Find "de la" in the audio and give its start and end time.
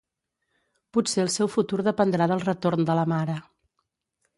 2.93-3.09